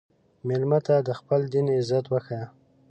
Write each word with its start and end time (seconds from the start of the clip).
مېلمه 0.47 0.79
ته 0.85 0.95
د 1.07 1.09
خپل 1.19 1.41
دین 1.53 1.67
عزت 1.77 2.05
وښیه. 2.09 2.43